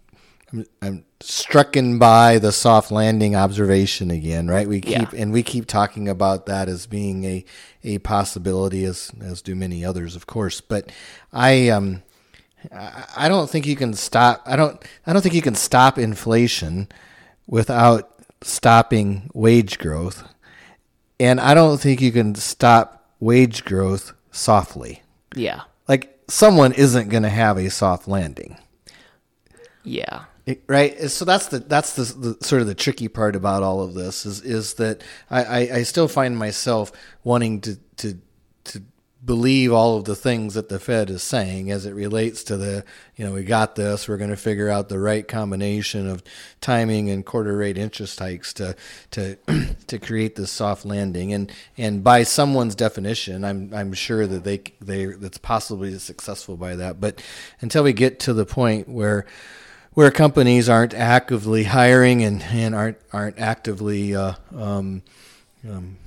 I'm, 0.52 0.66
I'm 0.82 1.06
strucken 1.20 2.00
by 2.00 2.40
the 2.40 2.52
soft 2.52 2.92
landing 2.92 3.36
observation 3.36 4.10
again, 4.10 4.48
right? 4.48 4.68
We 4.68 4.82
keep, 4.82 5.14
yeah. 5.14 5.20
and 5.22 5.32
we 5.32 5.44
keep 5.44 5.66
talking 5.66 6.10
about 6.10 6.46
that 6.48 6.70
as 6.70 6.88
being 6.88 7.24
a, 7.26 7.46
a 7.84 8.00
possibility 8.00 8.86
as, 8.86 9.12
as 9.22 9.42
do 9.42 9.56
many 9.56 9.86
others, 9.86 10.16
of 10.16 10.26
course. 10.26 10.60
But 10.62 10.92
I, 11.32 11.70
um, 11.70 12.04
I 13.16 13.30
don't 13.30 13.50
think 13.50 13.66
you 13.68 13.76
can 13.76 13.94
stop. 13.94 14.42
I 14.46 14.56
don't. 14.56 14.84
I 15.08 15.14
don't 15.14 15.22
think 15.22 15.36
you 15.36 15.42
can 15.42 15.56
stop 15.56 15.98
inflation 15.98 16.90
without 17.48 18.19
stopping 18.42 19.30
wage 19.34 19.78
growth. 19.80 20.28
And 21.20 21.40
I 21.40 21.54
don't 21.54 21.80
think 21.80 22.02
you 22.02 22.12
can 22.12 22.36
stop 22.36 23.14
wage 23.20 23.66
growth 23.66 24.14
softly. 24.32 25.04
Yeah. 25.36 25.62
Like 25.88 26.18
someone 26.28 26.72
isn't 26.74 27.10
going 27.10 27.24
to 27.24 27.30
have 27.30 27.58
a 27.58 27.70
soft 27.70 28.08
landing. 28.08 28.58
Yeah. 29.84 30.24
It, 30.46 30.64
right. 30.68 31.10
So 31.12 31.26
that's 31.26 31.48
the 31.48 31.60
that's 31.60 31.94
the, 31.94 32.04
the, 32.04 32.46
sort 32.46 32.62
of 32.62 32.68
the 32.68 32.76
tricky 32.76 33.08
part 33.08 33.36
about 33.36 33.62
all 33.62 33.84
of 33.84 33.94
this 33.94 34.26
is 34.26 34.42
is 34.42 34.76
that 34.76 35.04
I, 35.30 35.44
I, 35.44 35.60
I 35.76 35.84
still 35.84 36.08
find 36.08 36.38
myself 36.38 36.92
wanting 37.24 37.62
to 37.62 37.78
to 37.98 38.18
believe 39.24 39.74
all 39.74 39.98
of 39.98 40.06
the 40.06 40.16
things 40.16 40.54
that 40.54 40.70
the 40.70 40.80
Fed 40.80 41.10
is 41.10 41.22
saying 41.22 41.72
as 41.72 41.86
it 41.86 41.94
relates 41.94 42.44
to 42.46 42.56
the, 42.56 42.86
you 43.18 43.26
know, 43.26 43.34
we 43.34 43.44
got 43.44 43.76
this, 43.76 44.08
we're 44.08 44.18
going 44.18 44.30
to 44.30 44.38
figure 44.38 44.70
out 44.70 44.88
the 44.88 45.00
right 45.00 45.28
combination 45.28 46.08
of 46.08 46.24
timing 46.62 47.10
and 47.10 47.26
quarter 47.26 47.58
rate 47.58 47.78
interest 47.78 48.20
hikes 48.20 48.54
to 48.54 48.76
to 49.12 49.36
to 49.88 50.00
create 50.00 50.36
this 50.36 50.52
soft 50.52 50.86
landing. 50.86 51.34
And 51.34 51.52
and 51.78 52.04
by 52.04 52.24
someone's 52.24 52.76
definition, 52.76 53.44
I'm 53.44 53.74
I'm 53.74 53.94
sure 53.94 54.26
that 54.26 54.46
they 54.46 54.62
they 54.80 55.06
that's 55.08 55.38
possibly 55.38 55.98
successful 56.00 56.56
by 56.56 56.78
that. 56.78 57.02
But 57.02 57.22
until 57.60 57.84
we 57.84 57.92
get 57.92 58.20
to 58.22 58.34
the 58.34 58.46
point 58.46 58.88
where 58.88 59.26
where 59.94 60.12
companies 60.12 60.70
aren't 60.70 60.94
actively 60.94 61.66
hiring 61.66 62.24
and, 62.24 62.42
and 62.44 62.74
aren't 62.74 62.98
aren't 63.12 63.38
actively 63.38 64.16
uh, 64.16 64.36
um, 64.56 65.02
um, 65.70 65.98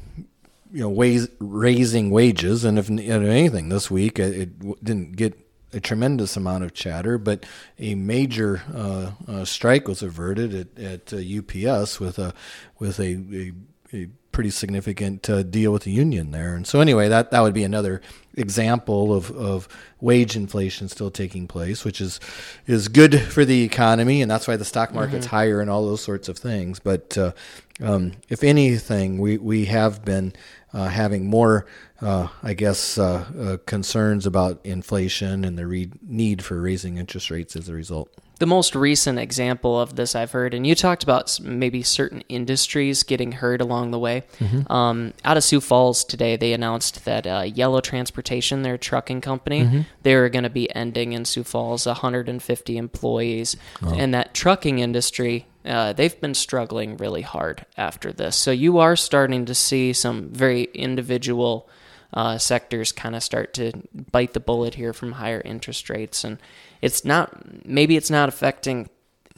you 0.73 0.81
know 0.81 0.89
ways, 0.89 1.29
raising 1.39 2.11
wages, 2.11 2.65
and 2.65 2.79
if 2.79 2.91
anything 2.91 3.69
this 3.69 3.91
week, 3.91 4.19
it, 4.19 4.59
didn't 4.83 5.17
get 5.17 5.39
a 5.73 5.81
tremendous 5.81 6.37
amount 6.37 6.65
of 6.65 6.75
chatter, 6.75 7.19
but 7.19 7.45
a 7.79 7.95
major 7.95 8.63
uh, 8.75 9.13
uh, 9.27 9.45
strike 9.45 9.89
was 9.89 10.03
averted 10.03 10.55
at, 10.55 10.83
at 10.83 11.13
uh, 11.13 11.17
UPS 11.17 12.01
with 12.01 12.19
a 12.19 12.35
with 12.79 12.99
a, 12.99 13.17
a, 13.33 13.53
a 13.97 14.09
pretty 14.33 14.51
significant 14.51 15.29
uh, 15.29 15.43
deal 15.43 15.73
with 15.73 15.85
the 15.85 15.91
union 15.91 16.31
there. 16.31 16.55
And 16.55 16.67
so 16.67 16.81
anyway, 16.81 17.09
that 17.09 17.31
that 17.31 17.41
would 17.41 17.55
be 17.55 17.65
another 17.65 18.01
example 18.35 19.15
of, 19.15 19.31
of 19.31 19.69
wage 20.01 20.37
inflation 20.37 20.89
still 20.89 21.11
taking 21.11 21.47
place, 21.47 21.85
which 21.85 22.01
is 22.01 22.19
is 22.67 22.89
good 22.89 23.21
for 23.21 23.45
the 23.45 23.63
economy, 23.63 24.23
and 24.23 24.31
that's 24.31 24.49
why 24.49 24.57
the 24.57 24.65
stock 24.65 24.93
market's 24.93 25.27
mm-hmm. 25.27 25.37
higher 25.37 25.61
and 25.61 25.71
all 25.71 25.87
those 25.87 26.03
sorts 26.03 26.29
of 26.29 26.39
things. 26.39 26.81
But 26.81 27.17
uh, 27.17 27.33
um, 27.81 28.13
if 28.29 28.43
anything, 28.43 29.19
we 29.19 29.37
we 29.37 29.67
have 29.67 30.05
been 30.05 30.33
uh, 30.33 30.62
Uh, 30.75 30.89
having 30.89 31.27
more, 31.27 31.67
uh, 32.03 32.29
I 32.43 32.55
guess, 32.55 32.99
uh, 32.99 33.25
uh, 33.39 33.57
concerns 33.65 34.27
about 34.27 34.61
inflation 34.65 35.45
and 35.45 35.57
the 35.57 35.67
re- 35.67 35.93
need 36.03 36.43
for 36.43 36.61
raising 36.61 36.97
interest 36.97 37.31
rates 37.31 37.55
as 37.55 37.69
a 37.69 37.75
result. 37.75 38.13
The 38.39 38.47
most 38.47 38.75
recent 38.75 39.21
example 39.21 39.81
of 39.81 39.95
this 39.95 40.17
I've 40.17 40.33
heard, 40.33 40.53
and 40.53 40.67
you 40.67 40.75
talked 40.75 41.05
about 41.05 41.39
maybe 41.41 41.85
certain 41.85 42.23
industries 42.29 43.05
getting 43.05 43.31
hurt 43.31 43.61
along 43.61 43.93
the 43.93 44.01
way. 44.01 44.25
Mm-hmm. 44.41 44.73
Um, 44.73 45.15
out 45.25 45.37
of 45.37 45.45
Sioux 45.45 45.61
Falls 45.61 46.03
today, 46.03 46.37
they 46.37 46.53
announced 46.53 47.05
that 47.05 47.25
uh, 47.25 47.43
Yellow 47.43 47.81
Transportation, 47.81 48.63
their 48.63 48.77
trucking 48.77 49.21
company, 49.21 49.61
mm-hmm. 49.61 49.81
they're 50.03 50.29
going 50.29 50.43
to 50.43 50.51
be 50.51 50.75
ending 50.75 51.13
in 51.13 51.25
Sioux 51.25 51.45
Falls, 51.45 51.87
150 51.87 52.77
employees, 52.77 53.57
oh. 53.81 53.95
and 53.95 54.13
that 54.13 54.35
trucking 54.35 54.81
industry 54.81 55.47
uh, 55.65 55.93
they've 55.93 56.21
been 56.21 56.35
struggling 56.35 56.97
really 56.97 57.23
hard 57.23 57.65
after 57.77 58.13
this. 58.13 58.35
So 58.35 58.51
you 58.51 58.79
are 58.79 58.97
starting 58.97 59.47
to 59.47 59.55
see 59.55 59.93
some 59.93 60.31
very 60.31 60.65
individual 60.75 61.69
uh, 62.13 62.39
sectors 62.39 62.93
kind 62.93 63.15
of 63.17 63.23
start 63.23 63.55
to 63.55 63.73
bite 64.11 64.33
the 64.35 64.41
bullet 64.41 64.75
here 64.75 64.93
from 64.93 65.13
higher 65.13 65.41
interest 65.45 65.89
rates, 65.89 66.25
and 66.25 66.39
it's 66.81 67.05
not 67.05 67.67
maybe 67.67 67.97
it's 67.97 68.11
not 68.11 68.29
affecting 68.29 68.91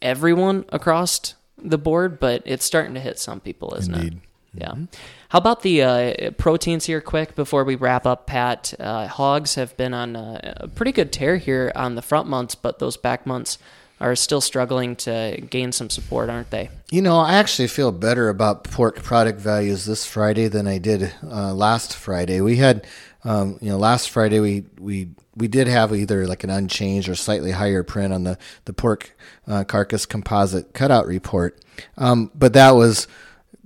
everyone 0.02 0.64
across 0.70 1.34
the 1.58 1.78
board, 1.78 2.18
but 2.20 2.42
it's 2.44 2.64
starting 2.64 2.94
to 2.94 3.00
hit 3.00 3.18
some 3.18 3.40
people, 3.40 3.74
isn't 3.74 3.94
Indeed. 3.94 4.14
it? 4.14 4.18
Yeah. 4.60 4.68
Mm-hmm. 4.70 4.84
How 5.30 5.38
about 5.38 5.62
the 5.62 5.82
uh, 5.82 6.30
proteins 6.32 6.86
here, 6.86 7.00
quick, 7.00 7.34
before 7.34 7.64
we 7.64 7.74
wrap 7.74 8.06
up, 8.06 8.26
Pat? 8.26 8.72
Uh, 8.78 9.08
hogs 9.08 9.56
have 9.56 9.76
been 9.76 9.92
on 9.92 10.14
a, 10.14 10.54
a 10.58 10.68
pretty 10.68 10.92
good 10.92 11.12
tear 11.12 11.38
here 11.38 11.72
on 11.74 11.96
the 11.96 12.02
front 12.02 12.28
months, 12.28 12.54
but 12.54 12.78
those 12.78 12.96
back 12.96 13.26
months 13.26 13.58
are 14.00 14.16
still 14.16 14.40
struggling 14.40 14.96
to 14.96 15.40
gain 15.50 15.72
some 15.72 15.88
support, 15.88 16.28
aren't 16.28 16.50
they? 16.50 16.70
You 16.90 17.02
know, 17.02 17.18
I 17.18 17.34
actually 17.34 17.68
feel 17.68 17.92
better 17.92 18.28
about 18.28 18.64
pork 18.64 19.02
product 19.02 19.40
values 19.40 19.84
this 19.84 20.04
Friday 20.04 20.48
than 20.48 20.66
I 20.66 20.78
did 20.78 21.12
uh, 21.22 21.54
last 21.54 21.96
Friday. 21.96 22.40
We 22.40 22.56
had, 22.56 22.86
um, 23.24 23.58
you 23.60 23.70
know, 23.70 23.78
last 23.78 24.10
Friday 24.10 24.40
we 24.40 24.64
we 24.78 25.08
we 25.36 25.48
did 25.48 25.66
have 25.66 25.94
either 25.94 26.26
like 26.26 26.44
an 26.44 26.50
unchanged 26.50 27.08
or 27.08 27.14
slightly 27.14 27.52
higher 27.52 27.82
print 27.82 28.12
on 28.12 28.24
the 28.24 28.38
the 28.64 28.72
pork 28.72 29.16
uh, 29.46 29.64
carcass 29.64 30.06
composite 30.06 30.72
cutout 30.72 31.06
report, 31.06 31.60
um, 31.96 32.30
but 32.34 32.52
that 32.52 32.72
was 32.72 33.06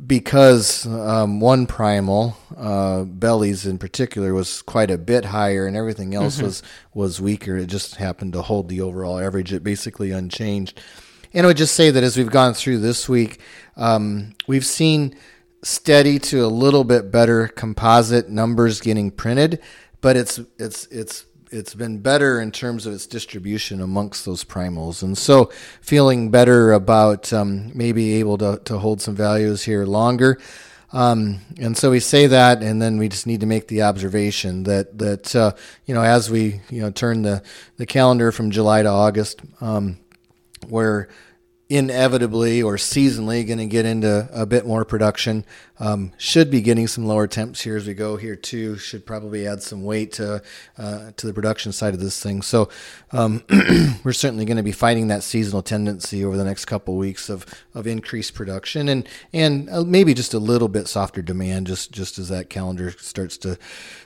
because 0.07 0.87
um, 0.87 1.41
one 1.41 1.67
primal 1.67 2.37
uh, 2.57 3.03
bellies 3.03 3.67
in 3.67 3.79
particular 3.79 4.33
was 4.33 4.63
quite 4.63 4.91
a 4.91 4.99
bit 4.99 5.25
higher 5.27 5.67
and 5.67 5.77
everything 5.77 6.15
else 6.15 6.37
mm-hmm. 6.37 6.47
was 6.47 6.63
was 6.95 7.21
weaker 7.21 7.57
it 7.57 7.67
just 7.67 7.97
happened 7.97 8.33
to 8.33 8.43
hold 8.43 8.69
the 8.69 8.81
overall 8.81 9.19
average 9.19 9.53
at 9.53 9.65
basically 9.65 10.13
unchanged 10.13 10.81
and 11.35 11.45
i 11.45 11.49
would 11.49 11.57
just 11.57 11.75
say 11.75 11.91
that 11.91 12.05
as 12.05 12.17
we've 12.17 12.31
gone 12.31 12.55
through 12.55 12.79
this 12.79 13.09
week 13.09 13.41
um, 13.77 14.35
we've 14.47 14.67
seen 14.67 15.17
steady 15.63 16.19
to 16.19 16.45
a 16.45 16.47
little 16.47 16.85
bit 16.85 17.11
better 17.11 17.49
composite 17.49 18.29
numbers 18.29 18.81
getting 18.81 19.11
printed 19.11 19.61
but 20.01 20.17
it's 20.17 20.39
it's 20.59 20.87
it's 20.87 21.25
it's 21.51 21.75
been 21.75 21.99
better 21.99 22.41
in 22.41 22.51
terms 22.51 22.87
of 22.87 22.93
its 22.93 23.07
distribution 23.07 23.81
amongst 23.81 24.25
those 24.25 24.45
primals, 24.45 25.03
and 25.03 25.17
so 25.17 25.51
feeling 25.81 26.31
better 26.31 26.73
about 26.73 27.33
um, 27.33 27.71
maybe 27.75 28.15
able 28.15 28.39
to, 28.39 28.61
to 28.65 28.79
hold 28.79 29.01
some 29.01 29.15
values 29.15 29.63
here 29.63 29.85
longer. 29.85 30.39
Um, 30.93 31.41
and 31.59 31.77
so 31.77 31.91
we 31.91 32.01
say 32.01 32.29
that, 32.29 32.63
and 32.63 32.81
then 32.81 32.97
we 32.99 33.09
just 33.09 33.27
need 33.27 33.41
to 33.41 33.47
make 33.47 33.69
the 33.69 33.83
observation 33.83 34.63
that 34.65 34.99
that 34.99 35.37
uh, 35.37 35.53
you 35.85 35.95
know 35.95 36.03
as 36.03 36.31
we 36.31 36.61
you 36.71 36.81
know 36.81 36.91
turn 36.91 37.23
the 37.23 37.43
the 37.77 37.87
calendar 37.87 38.33
from 38.33 38.51
July 38.51 38.83
to 38.83 38.89
August, 38.89 39.43
um, 39.61 39.99
where 40.67 41.09
inevitably 41.71 42.63
or 42.63 42.77
seasonally 42.77 43.47
going 43.47 43.59
to 43.59 43.67
get 43.67 43.85
into 43.85 44.27
a 44.33 44.47
bit 44.47 44.67
more 44.67 44.87
production. 44.87 45.45
Um, 45.79 46.13
should 46.17 46.51
be 46.51 46.63
getting 46.63 46.87
some 46.87 47.07
lower 47.07 47.27
temps 47.27 47.61
here 47.61 47.77
as 47.77 47.87
we 47.87 47.93
go 47.93 48.17
here 48.17 48.37
too. 48.37 48.79
Should 48.79 49.05
probably 49.05 49.47
add 49.47 49.63
some 49.63 49.85
weight 49.85 50.13
to 50.15 50.43
uh, 50.79 51.11
to 51.17 51.27
the 51.27 51.35
production 51.35 51.73
side 51.73 51.93
of 51.93 52.01
this 52.01 52.23
thing. 52.23 52.41
So 52.41 52.71
um, 53.13 53.45
we're 54.03 54.15
certainly 54.15 54.47
going 54.47 54.57
to 54.57 54.63
be 54.63 54.73
fighting 54.73 55.09
that 55.09 55.23
seasonal 55.23 55.63
tendency 55.63 56.25
over 56.25 56.37
the 56.37 56.45
next 56.45 56.65
couple 56.65 56.95
of 56.95 56.99
weeks 56.99 57.29
of 57.29 57.45
of 57.75 57.87
increased 57.87 58.35
production 58.35 58.89
and 58.89 59.07
and 59.33 59.69
uh, 59.69 59.85
maybe 59.85 60.15
just 60.15 60.33
a 60.33 60.39
little 60.39 60.69
bit 60.69 60.89
softer 60.89 61.21
demand 61.21 61.67
just 61.67 61.93
just 61.93 62.19
as 62.19 62.29
that 62.31 62.49
calendar 62.49 62.91
starts 62.93 63.37
to 63.39 63.59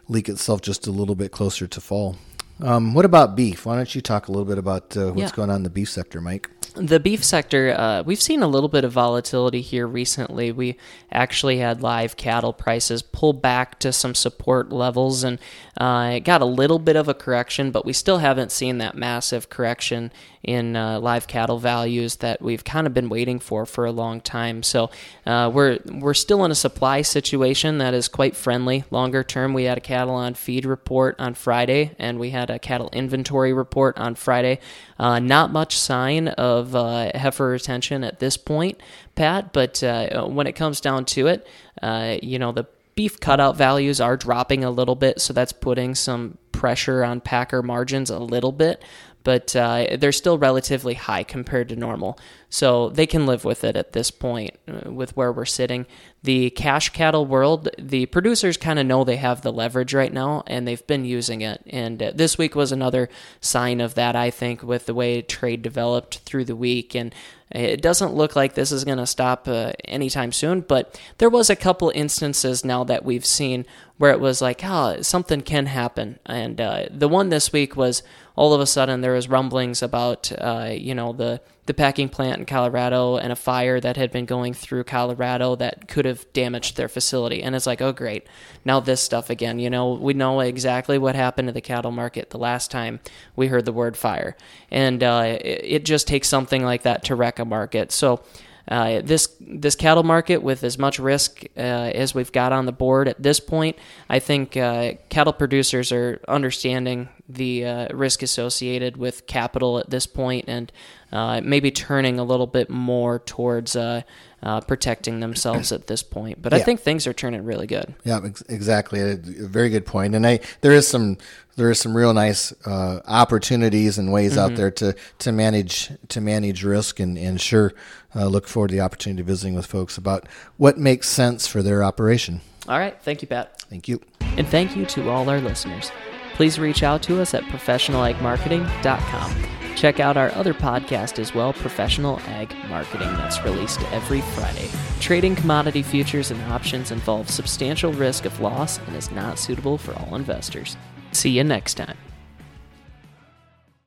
leak 0.09 0.29
itself 0.29 0.61
just 0.63 0.87
a 0.89 0.91
little 0.91 1.15
bit 1.15 1.31
closer 1.31 1.69
to 1.69 1.81
fall. 1.81 2.17
Um, 2.61 2.93
what 2.95 3.05
about 3.05 3.35
beef? 3.35 3.67
Why 3.67 3.77
don't 3.77 3.95
you 3.95 4.01
talk 4.01 4.29
a 4.29 4.33
little 4.33 4.45
bit 4.45 4.59
about 4.59 4.97
uh, 4.97 5.11
what's 5.13 5.33
yeah. 5.33 5.37
going 5.37 5.51
on 5.51 5.57
in 5.57 5.63
the 5.63 5.71
beef 5.71 5.89
sector, 5.89 6.21
Mike? 6.21 6.51
The 6.75 7.01
beef 7.01 7.25
sector, 7.25 7.75
uh, 7.77 8.03
we've 8.03 8.21
seen 8.21 8.43
a 8.43 8.47
little 8.47 8.69
bit 8.69 8.85
of 8.85 8.93
volatility 8.93 9.61
here 9.61 9.87
recently. 9.87 10.53
We 10.53 10.77
actually 11.11 11.59
had 11.59 11.83
live 11.83 12.17
cattle 12.17 12.53
prices 12.53 13.03
pull 13.03 13.33
back 13.33 13.79
to 13.81 13.93
some 13.93 14.15
support 14.15 14.71
levels 14.71 15.25
and 15.25 15.39
uh, 15.77 16.13
it 16.15 16.21
got 16.21 16.41
a 16.41 16.47
little 16.47 16.79
bit 16.79 16.97
of 16.97 17.09
a 17.09 17.15
correction, 17.15 17.71
but 17.71 17.85
we 17.85 17.93
still 17.93 18.19
haven't 18.19 18.53
seen 18.53 18.79
that 18.79 18.97
massive 18.97 19.51
correction 19.51 20.13
in 20.43 20.75
uh, 20.75 20.99
live 20.99 21.27
cattle 21.27 21.59
values 21.59 22.17
that 22.17 22.43
we've 22.43 22.65
kind 22.65 22.87
of 22.87 22.95
been 22.95 23.09
waiting 23.09 23.39
for 23.39 23.65
for 23.65 23.85
a 23.85 23.93
long 23.93 24.21
time. 24.21 24.63
So 24.63 24.91
uh, 25.25 25.51
we're 25.53 25.79
we're 25.87 26.15
still 26.15 26.45
in 26.45 26.51
a 26.51 26.57
supply 26.57 27.03
situation 27.03 27.79
that 27.79 27.95
is 27.95 28.09
quite 28.09 28.35
friendly. 28.35 28.85
Longer 28.91 29.23
term, 29.23 29.55
we 29.55 29.65
had 29.65 29.79
a 29.79 29.83
cattle 29.83 30.15
on 30.15 30.35
feed 30.35 30.65
report 30.65 31.17
on 31.19 31.35
Friday, 31.35 31.95
and 31.99 32.19
we 32.19 32.31
had 32.31 32.51
a 32.51 32.59
cattle 32.59 32.91
inventory 32.93 33.53
report 33.53 33.97
on 33.99 34.15
Friday. 34.15 34.59
Uh, 34.99 35.19
not 35.19 35.53
much 35.53 35.79
sign 35.79 36.29
of 36.29 36.75
uh, 36.75 37.11
heifer 37.15 37.49
retention 37.49 38.03
at 38.05 38.19
this 38.19 38.37
point, 38.37 38.81
Pat. 39.15 39.53
But 39.53 39.83
uh, 39.83 40.27
when 40.27 40.47
it 40.47 40.53
comes 40.53 40.81
down 40.81 41.05
to 41.07 41.29
it, 41.29 41.47
uh, 41.81 42.17
you 42.23 42.39
know 42.39 42.53
the 42.53 42.67
beef 42.95 43.21
cutout 43.21 43.57
values 43.57 44.01
are 44.01 44.17
dropping 44.17 44.65
a 44.65 44.71
little 44.71 44.97
bit, 44.97 45.21
so 45.21 45.33
that's 45.33 45.53
putting 45.53 45.95
some 45.95 46.37
pressure 46.51 47.03
on 47.03 47.21
packer 47.21 47.63
margins 47.63 48.11
a 48.11 48.19
little 48.19 48.53
bit 48.53 48.83
but 49.25 49.55
uh, 49.57 49.97
they're 49.99 50.13
still 50.13 50.39
relatively 50.39 50.95
high 50.95 51.23
compared 51.23 51.69
to 51.69 51.77
normal. 51.77 52.19
So 52.49 52.91
they 52.91 53.07
can 53.07 53.27
live 53.27 53.45
with 53.45 53.65
it 53.65 53.77
at 53.77 53.93
this 53.93 54.11
point 54.11 54.59
uh, 54.69 54.91
with 54.91 55.17
where 55.17 55.33
we're 55.33 55.45
sitting. 55.45 55.87
The 56.25 56.51
cash 56.51 56.91
cattle 56.91 57.27
world, 57.27 57.69
the 57.79 58.07
producers 58.07 58.57
kind 58.57 58.79
of 58.79 58.87
know 58.87 59.03
they 59.03 59.17
have 59.17 59.43
the 59.43 59.53
leverage 59.53 59.93
right 59.93 60.13
now 60.13 60.45
and 60.47 60.67
they've 60.67 60.87
been 60.87 61.05
using 61.05 61.41
it. 61.41 61.63
And 61.67 62.01
uh, 62.01 62.13
this 62.15 62.39
week 62.39 62.55
was 62.55 62.71
another 62.71 63.09
sign 63.41 63.81
of 63.81 63.95
that, 63.95 64.15
I 64.15 64.31
think, 64.31 64.63
with 64.63 64.87
the 64.87 64.95
way 64.95 65.21
trade 65.23 65.63
developed 65.63 66.19
through 66.19 66.45
the 66.45 66.55
week. 66.55 66.95
And 66.95 67.13
it 67.51 67.83
doesn't 67.83 68.15
look 68.15 68.37
like 68.37 68.55
this 68.55 68.71
is 68.71 68.85
going 68.85 68.99
to 68.99 69.07
stop 69.07 69.49
uh, 69.49 69.73
anytime 69.85 70.33
soon, 70.33 70.61
but 70.61 70.99
there 71.19 71.29
was 71.29 71.51
a 71.51 71.57
couple 71.57 71.91
instances 71.95 72.65
now 72.65 72.85
that 72.85 73.05
we've 73.05 73.27
seen 73.27 73.67
where 73.99 74.13
it 74.13 74.21
was 74.21 74.41
like, 74.41 74.63
oh, 74.65 75.03
something 75.03 75.43
can 75.43 75.67
happen. 75.67 76.19
And 76.25 76.61
uh, 76.61 76.87
the 76.91 77.09
one 77.09 77.29
this 77.29 77.53
week 77.53 77.77
was 77.77 78.03
all 78.37 78.55
of 78.55 78.61
a 78.61 78.67
sudden 78.67 79.01
there 79.01 79.13
was 79.13 79.29
rumblings 79.29 79.83
about, 79.83 80.33
uh, 80.39 80.71
you 80.73 80.95
know, 80.95 81.13
the 81.13 81.41
the 81.67 81.75
packing 81.75 82.09
plant 82.09 82.41
in 82.41 82.45
Colorado 82.45 83.17
and 83.17 83.33
a 83.33 83.37
fire 83.37 83.79
that 83.79 83.97
had 83.97 84.11
been 84.11 84.27
going 84.27 84.53
through 84.53 84.83
Colorado 84.83 85.55
that 85.57 85.87
could 85.87 86.05
have 86.05 86.31
damaged 86.33 86.77
their 86.77 86.89
facility. 86.89 87.43
And 87.43 87.55
it's 87.55 87.67
like, 87.67 87.81
oh, 87.81 87.93
great. 87.93 88.27
Now 88.65 88.81
this 88.81 89.01
stuff 89.01 89.31
again. 89.31 89.61
You 89.61 89.71
know, 89.71 89.93
we 89.93 90.13
know 90.13 90.41
exactly 90.41 90.99
what 90.99 91.15
happened 91.15 91.49
to 91.49 91.53
the 91.53 91.61
cattle 91.61 91.93
market 91.93 92.31
the 92.31 92.39
last 92.39 92.71
time 92.71 92.99
we 93.37 93.47
heard 93.47 93.65
the 93.65 93.73
word 93.73 93.97
fire. 93.97 94.37
And 94.71 95.05
uh, 95.05 95.39
it, 95.41 95.61
it 95.65 95.85
just 95.85 96.09
takes 96.09 96.29
something 96.29 96.65
like 96.65 96.83
that 96.83 97.05
to 97.05 97.15
wreck 97.15 97.39
a 97.39 97.45
market. 97.45 97.93
So, 97.93 98.23
uh, 98.69 99.01
this 99.03 99.35
this 99.41 99.75
cattle 99.75 100.05
market 100.05 100.39
with 100.39 100.63
as 100.63 100.79
much 100.79 100.99
risk 101.01 101.45
uh, 101.57 101.61
as 101.61 102.15
we've 102.15 102.31
got 102.31 102.53
on 102.53 102.65
the 102.65 102.73
board 102.73 103.09
at 103.09 103.21
this 103.21 103.41
point, 103.41 103.77
I 104.09 104.21
think 104.21 104.57
uh, 104.57 104.95
cattle 105.09 105.33
producers 105.33 105.91
are 105.91 106.21
understanding 106.29 107.09
the 107.29 107.65
uh, 107.65 107.89
risk 107.93 108.23
associated 108.23 108.97
with 108.97 109.27
capital 109.27 109.79
at 109.79 109.91
this 109.91 110.07
point 110.07 110.45
and 110.47 110.71
maybe 111.13 111.71
turning 111.71 112.19
a 112.19 112.25
little 112.25 112.47
bit 112.47 112.71
more 112.71 113.19
towards 113.21 113.77
uh, 113.77 114.03
uh, 114.43 114.61
protecting 114.61 115.21
themselves 115.21 115.71
at 115.71 115.87
this 115.87 116.03
point. 116.03 116.43
But 116.43 116.53
yeah. 116.53 116.59
I 116.59 116.63
think 116.63 116.81
things 116.81 117.07
are 117.07 117.13
turning 117.13 117.45
really 117.45 117.67
good. 117.67 117.95
Yeah, 118.05 118.21
ex- 118.25 118.43
exactly. 118.43 119.01
A, 119.01 119.17
very 119.17 119.71
good 119.71 119.87
point. 119.87 120.15
And 120.15 120.27
I 120.27 120.41
there 120.63 120.73
is 120.73 120.89
some 120.89 121.19
there 121.57 121.71
is 121.71 121.79
some 121.79 121.97
real 121.97 122.15
nice 122.15 122.53
uh, 122.67 123.01
opportunities 123.07 123.99
and 123.99 124.13
ways 124.13 124.33
mm-hmm. 124.33 124.41
out 124.41 124.57
there 124.57 124.71
to, 124.73 124.97
to 125.19 125.33
manage 125.33 125.91
to 126.09 126.21
manage 126.21 126.65
risk 126.65 126.99
and 126.99 127.17
and 127.17 127.41
sure 127.41 127.73
uh, 128.17 128.27
look 128.27 128.49
forward 128.49 128.69
to 128.69 128.75
the 128.75 128.81
opportunity 128.81 129.21
of 129.21 129.27
visiting 129.27 129.55
with 129.55 129.67
folks 129.67 129.97
about 129.97 130.27
what 130.57 130.79
makes 130.79 131.09
sense 131.09 131.47
for 131.47 131.63
their 131.63 131.85
operation. 131.85 132.41
All 132.69 132.79
right, 132.79 133.01
thank 133.03 133.23
you, 133.23 133.29
Pat. 133.29 133.61
Thank 133.63 133.89
you, 133.89 134.01
and 134.21 134.47
thank 134.47 134.77
you 134.77 134.87
to 134.87 135.11
all 135.11 135.29
our 135.29 135.41
listeners. 135.41 135.91
Please 136.35 136.59
reach 136.59 136.83
out 136.83 137.03
to 137.05 137.21
us 137.21 137.35
at 137.35 137.43
professionalagmarketing.com. 137.45 139.62
Check 139.77 140.01
out 140.01 140.17
our 140.17 140.33
other 140.35 140.55
podcast 140.55 141.19
as 141.19 141.35
well, 141.35 141.53
Professional 141.53 142.21
Ag 142.27 142.55
Marketing, 142.69 143.13
that's 143.15 143.43
released 143.43 143.81
every 143.93 144.21
Friday. 144.21 144.69
Trading 145.01 145.35
commodity 145.35 145.83
futures 145.83 146.31
and 146.31 146.41
options 146.53 146.91
involves 146.91 147.35
substantial 147.35 147.93
risk 147.93 148.25
of 148.25 148.39
loss 148.41 148.79
and 148.79 148.95
is 148.95 149.11
not 149.11 149.39
suitable 149.39 149.79
for 149.79 149.93
all 149.95 150.15
investors. 150.15 150.77
See 151.13 151.31
you 151.31 151.43
next 151.45 151.75
time. 151.75 151.97